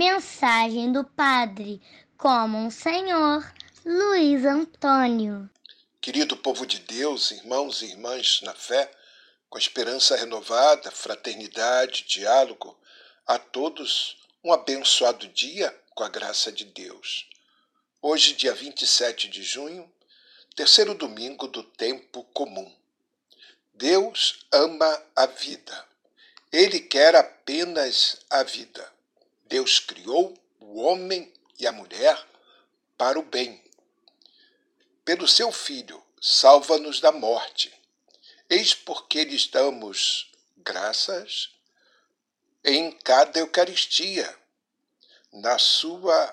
[0.00, 1.78] Mensagem do Padre
[2.16, 3.44] como um Senhor
[3.84, 5.50] Luiz Antônio.
[6.00, 8.90] Querido povo de Deus, irmãos e irmãs na fé,
[9.50, 12.80] com esperança renovada, fraternidade, diálogo,
[13.26, 17.28] a todos um abençoado dia com a graça de Deus.
[18.00, 19.86] Hoje, dia 27 de junho,
[20.56, 22.74] terceiro domingo do tempo comum.
[23.74, 25.86] Deus ama a vida.
[26.50, 28.99] Ele quer apenas a vida.
[29.50, 32.24] Deus criou o homem e a mulher
[32.96, 33.60] para o bem.
[35.04, 37.74] Pelo seu Filho, salva-nos da morte.
[38.48, 41.50] Eis porque lhes damos graças
[42.62, 44.38] em cada Eucaristia.
[45.32, 46.32] Na sua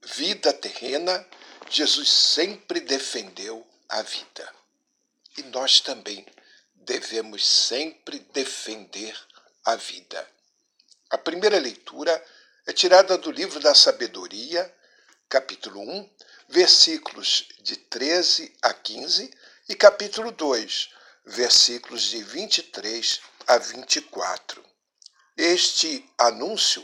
[0.00, 1.28] vida terrena,
[1.68, 4.54] Jesus sempre defendeu a vida.
[5.36, 6.24] E nós também
[6.76, 9.14] devemos sempre defender
[9.66, 10.26] a vida.
[11.12, 12.24] A primeira leitura
[12.66, 14.74] é tirada do livro da Sabedoria,
[15.28, 16.10] capítulo 1,
[16.48, 19.30] versículos de 13 a 15,
[19.68, 20.88] e capítulo 2,
[21.26, 24.64] versículos de 23 a 24.
[25.36, 26.82] Este anúncio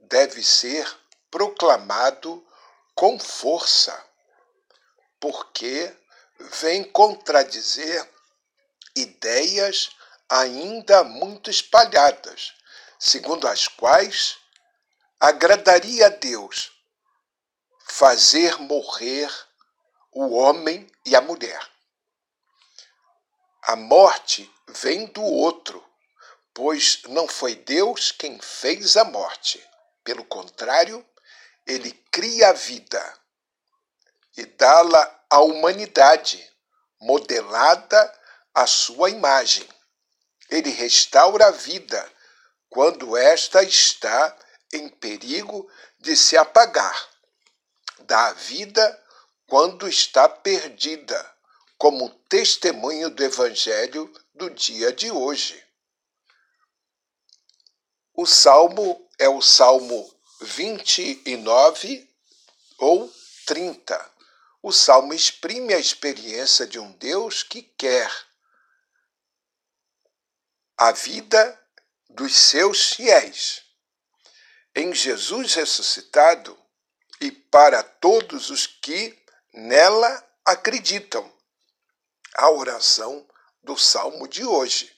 [0.00, 0.86] deve ser
[1.30, 2.46] proclamado
[2.94, 3.98] com força,
[5.18, 5.96] porque
[6.60, 8.06] vem contradizer
[8.94, 9.96] ideias
[10.28, 12.52] ainda muito espalhadas,
[13.04, 14.38] segundo as quais
[15.18, 16.70] agradaria a Deus
[17.84, 19.28] fazer morrer
[20.12, 21.60] o homem e a mulher.
[23.64, 25.84] A morte vem do outro,
[26.54, 29.60] pois não foi Deus quem fez a morte.
[30.04, 31.04] Pelo contrário,
[31.66, 33.18] ele cria a vida
[34.36, 36.48] e dá-la à humanidade,
[37.00, 38.20] modelada
[38.54, 39.68] à sua imagem.
[40.48, 42.08] Ele restaura a vida
[42.72, 44.34] quando esta está
[44.72, 47.06] em perigo de se apagar.
[48.00, 49.04] Dá a vida
[49.46, 51.36] quando está perdida,
[51.76, 55.62] como testemunho do Evangelho do dia de hoje.
[58.14, 60.10] O salmo é o salmo
[60.40, 62.10] 29
[62.78, 63.12] ou
[63.44, 64.12] 30.
[64.62, 68.10] O salmo exprime a experiência de um Deus que quer
[70.78, 71.61] a vida
[72.14, 73.62] dos seus fiéis.
[74.74, 76.58] Em Jesus ressuscitado
[77.20, 79.18] e para todos os que
[79.52, 81.30] nela acreditam.
[82.34, 83.26] A oração
[83.62, 84.94] do salmo de hoje.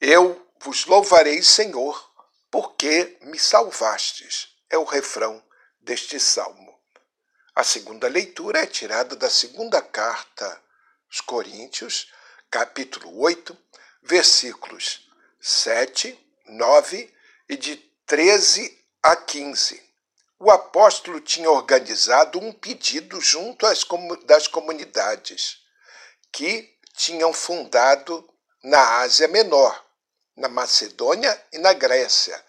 [0.00, 2.12] Eu vos louvarei, Senhor,
[2.50, 4.48] porque me salvastes.
[4.70, 5.42] É o refrão
[5.80, 6.74] deste salmo.
[7.54, 10.62] A segunda leitura é tirada da segunda carta
[11.06, 12.10] aos Coríntios,
[12.50, 13.56] capítulo 8,
[14.02, 15.03] versículos
[15.46, 17.14] 7, 9
[17.50, 19.78] e de 13 a 15.
[20.38, 23.84] O apóstolo tinha organizado um pedido junto às
[24.24, 25.58] das comunidades
[26.32, 28.26] que tinham fundado
[28.62, 29.84] na Ásia Menor,
[30.34, 32.42] na Macedônia e na Grécia,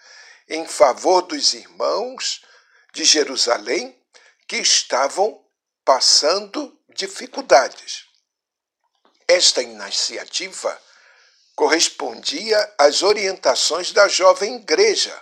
[0.48, 2.46] em favor dos irmãos
[2.94, 4.02] de Jerusalém
[4.48, 5.46] que estavam
[5.84, 8.06] passando dificuldades.
[9.28, 10.82] Esta iniciativa
[11.56, 15.16] correspondia às orientações da jovem igreja,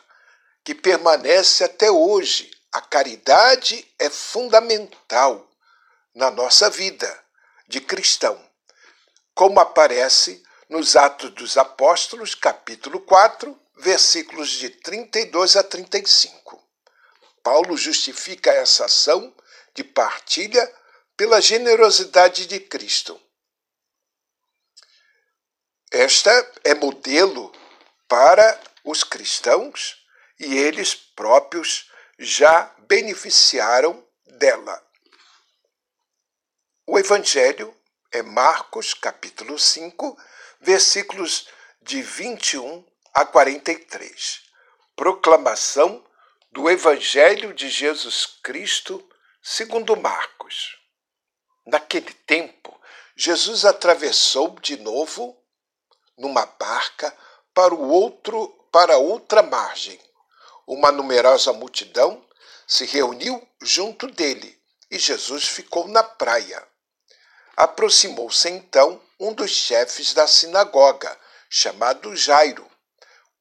[0.63, 2.51] que permanece até hoje.
[2.71, 5.47] A caridade é fundamental
[6.16, 7.23] na nossa vida
[7.67, 8.39] de cristão,
[9.35, 16.59] como aparece nos Atos dos Apóstolos, capítulo 4, versículos de 32 a 35.
[17.43, 19.31] Paulo justifica essa ação
[19.75, 20.72] de partilha
[21.16, 23.19] pela generosidade de Cristo.
[25.95, 26.31] Esta
[26.63, 27.51] é modelo
[28.07, 30.03] para os cristãos
[30.40, 31.87] e eles próprios
[32.17, 34.84] já beneficiaram dela.
[36.87, 37.79] O Evangelho
[38.11, 40.17] é Marcos, capítulo 5,
[40.61, 41.47] versículos
[41.79, 44.41] de 21 a 43.
[44.96, 46.03] Proclamação
[46.51, 49.07] do Evangelho de Jesus Cristo
[49.43, 50.75] segundo Marcos.
[51.67, 52.81] Naquele tempo,
[53.16, 55.42] Jesus atravessou de novo
[56.17, 57.15] numa barca
[57.53, 59.99] para o outro para outra margem.
[60.65, 62.25] Uma numerosa multidão
[62.67, 66.67] se reuniu junto dele e Jesus ficou na praia.
[67.55, 71.15] Aproximou-se então um dos chefes da sinagoga,
[71.49, 72.69] chamado Jairo.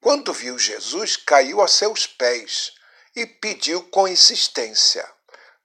[0.01, 2.73] Quando viu Jesus, caiu a seus pés
[3.17, 5.09] e pediu com insistência: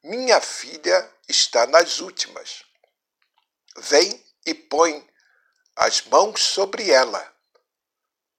[0.03, 2.63] Minha filha está nas últimas.
[3.77, 5.05] Vem e põe
[5.77, 7.31] as mãos sobre ela,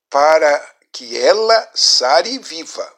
[0.09, 2.97] para que ela sare viva.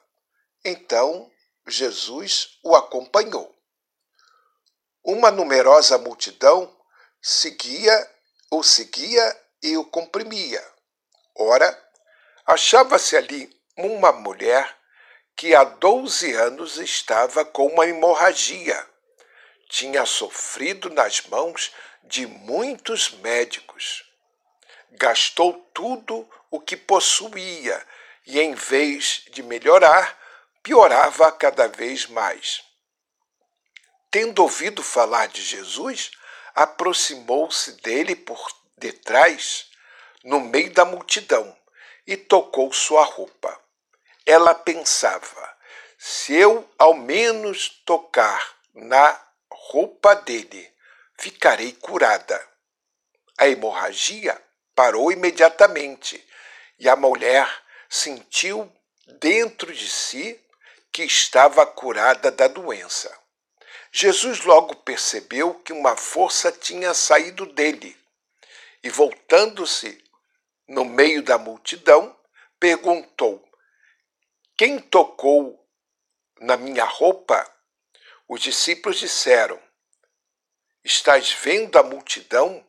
[0.66, 1.32] Então
[1.68, 3.56] Jesus o acompanhou.
[5.04, 6.76] Uma numerosa multidão
[7.22, 8.10] seguia,
[8.50, 10.66] o seguia e o comprimia.
[11.36, 11.80] Ora,
[12.44, 13.48] achava-se ali
[13.78, 14.76] uma mulher
[15.36, 18.88] que há 12 anos estava com uma hemorragia.
[19.70, 21.72] Tinha sofrido nas mãos
[22.04, 24.11] de muitos médicos.
[24.92, 27.86] Gastou tudo o que possuía
[28.28, 30.20] e, em vez de melhorar,
[30.62, 32.64] piorava cada vez mais.
[34.10, 36.12] Tendo ouvido falar de Jesus,
[36.54, 38.46] aproximou-se dele por
[38.78, 39.70] detrás,
[40.24, 41.58] no meio da multidão,
[42.06, 43.58] e tocou sua roupa.
[44.26, 45.58] Ela pensava:
[45.98, 50.70] se eu ao menos tocar na roupa dele,
[51.18, 52.46] ficarei curada.
[53.38, 54.40] A hemorragia
[54.76, 56.26] parou imediatamente
[56.80, 57.48] e a mulher
[57.90, 58.72] sentiu
[59.20, 60.40] dentro de si
[60.92, 63.16] que estava curada da doença.
[63.92, 67.98] Jesus logo percebeu que uma força tinha saído dele
[68.84, 70.04] e, voltando-se
[70.68, 72.18] no meio da multidão,
[72.60, 73.44] perguntou:
[74.58, 75.68] Quem tocou
[76.40, 77.50] na minha roupa?
[78.28, 79.62] Os discípulos disseram:
[80.84, 82.66] Estás vendo a multidão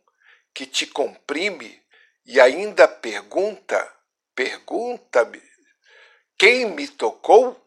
[0.52, 1.81] que te comprime
[2.24, 3.92] e ainda pergunta,
[4.34, 5.42] pergunta-me,
[6.38, 7.60] quem me tocou?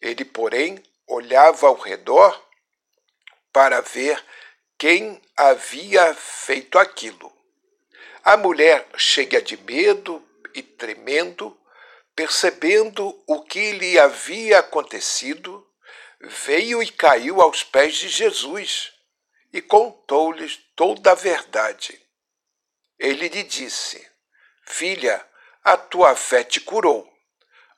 [0.00, 2.48] Ele, porém, olhava ao redor
[3.52, 4.22] para ver
[4.78, 7.32] quem havia feito aquilo.
[8.22, 10.22] A mulher, cheia de medo
[10.54, 11.58] e tremendo,
[12.14, 15.66] percebendo o que lhe havia acontecido,
[16.20, 18.92] veio e caiu aos pés de Jesus
[19.52, 22.07] e contou-lhes toda a verdade.
[22.98, 24.04] Ele lhe disse:
[24.66, 25.24] Filha,
[25.62, 27.08] a tua fé te curou.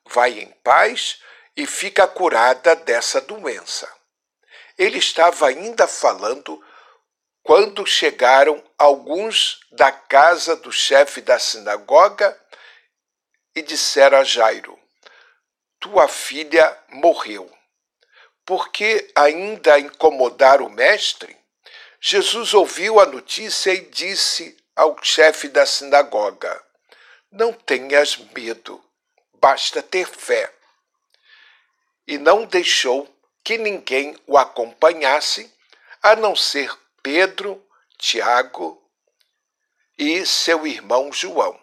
[0.06, 1.20] Vai em paz
[1.56, 3.90] e fica curada dessa doença.
[4.78, 6.62] Ele estava ainda falando
[7.42, 12.38] quando chegaram alguns da casa do chefe da sinagoga
[13.54, 14.78] e disseram a Jairo:
[15.78, 17.50] Tua filha morreu.
[18.44, 21.36] Por que ainda incomodar o mestre?
[22.00, 26.64] Jesus ouviu a notícia e disse ao chefe da sinagoga:
[27.30, 28.82] Não tenhas medo,
[29.34, 30.50] basta ter fé
[32.06, 33.06] e não deixou
[33.44, 35.54] que ninguém o acompanhasse,
[36.02, 37.62] a não ser Pedro,
[37.98, 38.82] Tiago
[39.98, 41.60] e seu irmão João.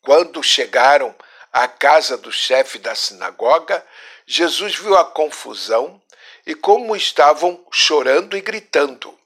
[0.00, 1.14] Quando chegaram
[1.52, 3.86] à casa do chefe da sinagoga,
[4.26, 6.02] Jesus viu a confusão
[6.44, 9.16] e como estavam chorando e gritando.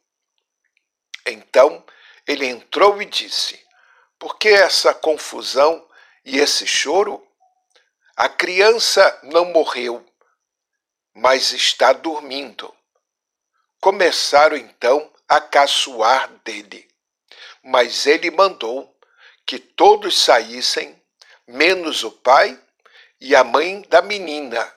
[1.24, 1.82] Então
[2.26, 3.64] ele entrou e disse:
[4.18, 5.86] Por que essa confusão
[6.24, 7.26] e esse choro?
[8.16, 10.04] A criança não morreu,
[11.14, 12.74] mas está dormindo.
[13.80, 16.88] Começaram então a caçoar dele,
[17.62, 18.94] mas ele mandou
[19.46, 21.00] que todos saíssem,
[21.46, 22.60] menos o pai
[23.20, 24.72] e a mãe da menina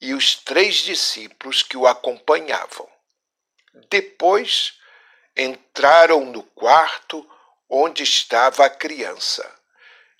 [0.00, 2.88] e os três discípulos que o acompanhavam.
[3.90, 4.77] Depois
[5.38, 7.24] entraram no quarto
[7.68, 9.58] onde estava a criança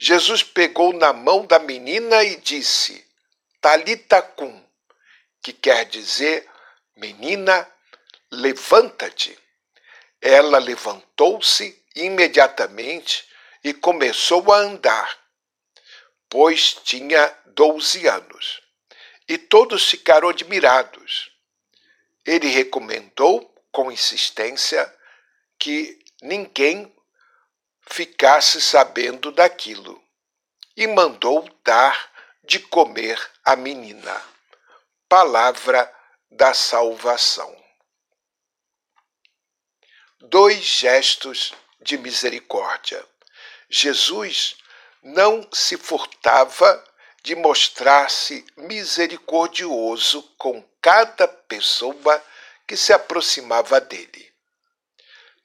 [0.01, 3.05] Jesus pegou na mão da menina e disse:
[3.61, 4.65] Talita cum,
[5.43, 6.49] que quer dizer:
[6.95, 7.69] Menina,
[8.31, 9.37] levanta-te.
[10.21, 13.29] Ela levantou-se imediatamente
[13.65, 15.19] e começou a andar,
[16.29, 18.63] pois tinha doze anos.
[19.29, 21.33] E todos ficaram admirados.
[22.25, 24.93] Ele recomendou com insistência
[25.59, 26.95] que ninguém
[27.88, 30.03] ficasse sabendo daquilo
[30.77, 32.12] e mandou dar
[32.45, 34.23] de comer à menina.
[35.09, 35.93] Palavra
[36.31, 37.57] da salvação.
[40.21, 43.05] Dois gestos de misericórdia.
[43.69, 44.57] Jesus
[45.03, 46.85] não se furtava
[47.23, 52.25] de mostrar-se misericordioso com cada pessoa
[52.67, 54.29] que se aproximava dele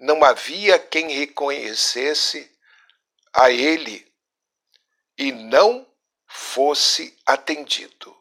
[0.03, 2.51] não havia quem reconhecesse
[3.31, 4.05] a ele
[5.17, 5.89] e não
[6.27, 8.13] fosse atendido.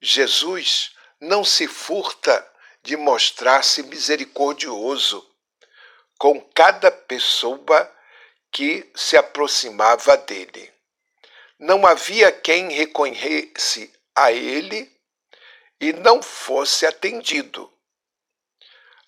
[0.00, 5.24] Jesus não se furta de mostrar-se misericordioso
[6.18, 7.96] com cada pessoa
[8.50, 10.74] que se aproximava dele.
[11.60, 14.92] não havia quem reconhecesse a ele
[15.80, 17.72] e não fosse atendido.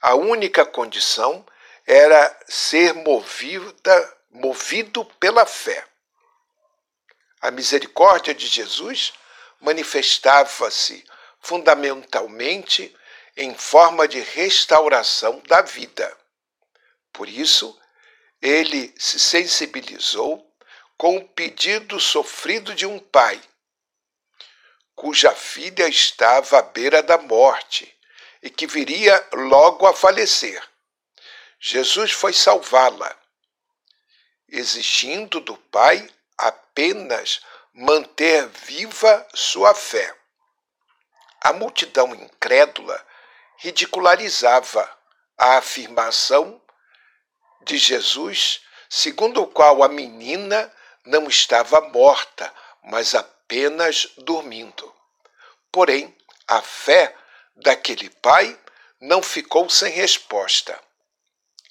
[0.07, 1.47] A única condição
[1.87, 5.83] era ser movida, movido pela fé.
[7.41, 9.15] A misericórdia de Jesus
[9.63, 11.03] manifestava-se
[11.41, 12.95] fundamentalmente
[13.35, 16.15] em forma de restauração da vida.
[17.11, 17.75] Por isso,
[18.43, 20.47] ele se sensibilizou
[20.99, 23.41] com o pedido sofrido de um pai,
[24.95, 27.94] cuja filha estava à beira da morte
[28.45, 30.63] e que viria logo a falecer.
[31.59, 33.19] Jesus foi salvá-la,
[34.47, 37.41] exigindo do pai apenas
[37.73, 40.15] manter viva sua fé.
[41.41, 43.03] A multidão incrédula
[43.57, 44.95] ridicularizava
[45.39, 46.61] a afirmação
[47.63, 48.61] de Jesus,
[48.91, 50.71] segundo o qual a menina
[51.03, 54.95] não estava morta, mas apenas dormindo.
[55.73, 56.15] Porém,
[56.47, 57.17] a fé
[57.57, 58.59] daquele pai
[59.01, 60.79] não ficou sem resposta.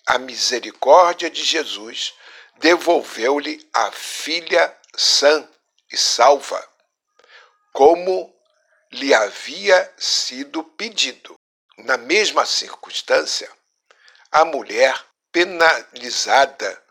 [0.05, 2.13] A misericórdia de Jesus
[2.57, 5.47] devolveu-lhe a filha sã
[5.91, 6.67] e salva,
[7.71, 8.33] como
[8.91, 11.35] lhe havia sido pedido.
[11.77, 13.49] Na mesma circunstância,
[14.31, 16.81] a mulher penalizada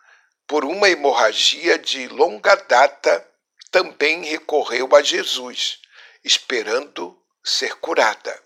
[0.47, 3.27] por uma hemorragia de longa data
[3.71, 5.81] também recorreu a Jesus,
[6.25, 8.43] esperando ser curada.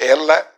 [0.00, 0.50] Ela,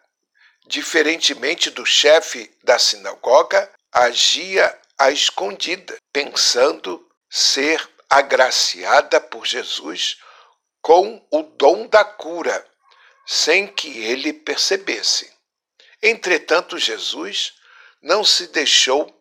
[0.69, 10.19] diferentemente do chefe da sinagoga, agia à escondida, pensando ser agraciada por Jesus
[10.81, 12.65] com o dom da cura,
[13.27, 15.29] sem que ele percebesse.
[16.01, 17.55] Entretanto, Jesus
[18.01, 19.13] não se deixou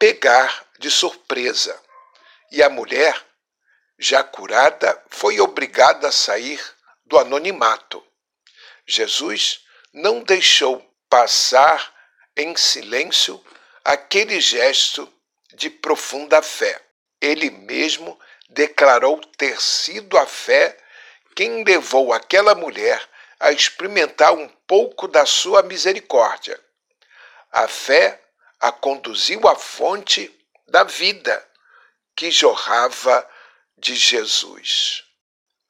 [0.00, 1.80] pegar de surpresa,
[2.50, 3.24] e a mulher,
[3.96, 6.60] já curada, foi obrigada a sair
[7.06, 8.04] do anonimato.
[8.86, 9.60] Jesus
[9.92, 11.94] não deixou passar
[12.36, 13.42] em silêncio
[13.84, 15.12] aquele gesto
[15.54, 16.80] de profunda fé.
[17.20, 20.76] Ele mesmo declarou ter sido a fé
[21.34, 23.06] quem levou aquela mulher
[23.38, 26.58] a experimentar um pouco da sua misericórdia.
[27.50, 28.20] A fé
[28.60, 30.32] a conduziu à fonte
[30.68, 31.46] da vida
[32.14, 33.28] que jorrava
[33.76, 35.04] de Jesus.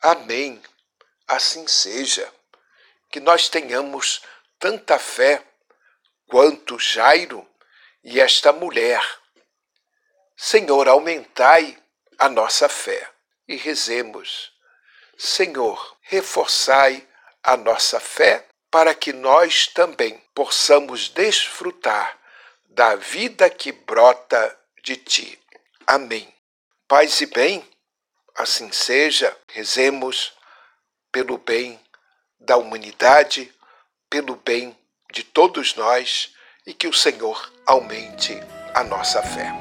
[0.01, 0.63] Amém.
[1.27, 2.31] Assim seja.
[3.13, 4.23] Que nós tenhamos
[4.59, 5.45] tanta fé
[6.27, 7.47] quanto Jairo
[8.03, 9.07] e esta mulher.
[10.35, 11.79] Senhor, aumentai
[12.19, 13.09] a nossa fé
[13.47, 14.51] e rezemos.
[15.17, 17.07] Senhor, reforçai
[17.43, 22.19] a nossa fé para que nós também possamos desfrutar
[22.65, 25.39] da vida que brota de ti.
[25.87, 26.35] Amém.
[26.89, 27.63] Paz e bem,
[28.35, 30.33] assim seja, rezemos
[31.13, 31.79] pelo bem
[32.45, 33.53] da humanidade,
[34.11, 34.77] pelo bem
[35.13, 36.33] de todos nós
[36.67, 38.39] e que o Senhor aumente
[38.75, 39.53] a nossa fé.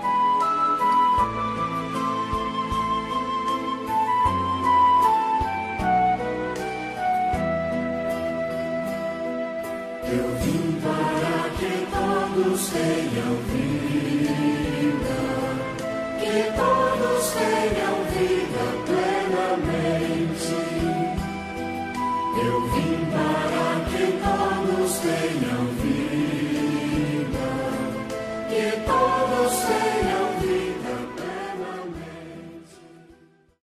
[10.13, 14.50] Eu vim para que todos tenham vida.